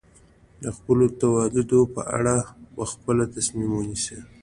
د 0.63 0.65
خپلو 0.77 1.05
تولیداتو 1.21 1.79
په 1.95 2.01
اړه 2.17 2.35
په 2.75 2.83
خپله 2.91 3.23
تصمیم 3.35 3.71
ونیسي. 3.75 4.17